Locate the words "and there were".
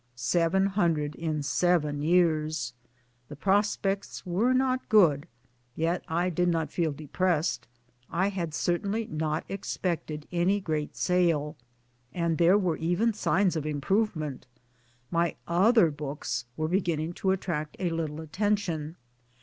12.11-12.77